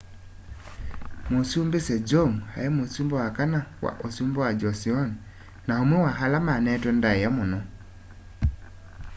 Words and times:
mũsumbĩ 1.31 1.79
sejong 1.87 2.33
aĩ 2.59 2.69
mũsumbĩ 2.77 3.13
wa 3.21 3.27
kana 3.37 3.59
wa 3.83 3.91
ũsumbĩ 4.05 4.37
wa 4.45 4.49
joseon 4.59 5.09
na 5.67 5.73
ũmwe 5.83 5.97
wa 6.05 6.11
ala 6.23 6.39
mane'twe 6.47 6.91
ndaĩa 6.99 7.29
mũno 7.37 7.59